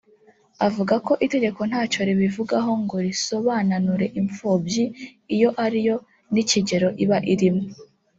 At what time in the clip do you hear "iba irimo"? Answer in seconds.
7.03-7.65